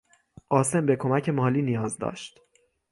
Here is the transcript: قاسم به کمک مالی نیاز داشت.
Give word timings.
قاسم 0.49 0.85
به 0.85 0.95
کمک 0.95 1.29
مالی 1.29 1.61
نیاز 1.61 1.97
داشت. 1.97 2.39